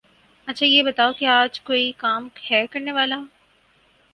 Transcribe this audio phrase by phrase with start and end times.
[0.47, 3.19] اچھا یہ بتاؤ کے آج کوئی کام ہے کرنے والا؟